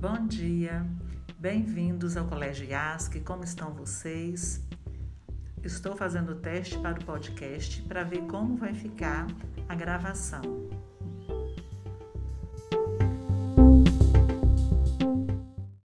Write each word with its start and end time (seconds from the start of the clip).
Bom 0.00 0.28
dia, 0.28 0.86
bem-vindos 1.36 2.16
ao 2.16 2.26
Colégio 2.26 2.64
IASC, 2.64 3.20
como 3.24 3.42
estão 3.42 3.74
vocês? 3.74 4.62
Estou 5.64 5.96
fazendo 5.96 6.30
o 6.30 6.34
teste 6.36 6.78
para 6.78 7.00
o 7.00 7.04
podcast 7.04 7.82
para 7.82 8.04
ver 8.04 8.22
como 8.26 8.56
vai 8.56 8.72
ficar 8.72 9.26
a 9.68 9.74
gravação. 9.74 10.42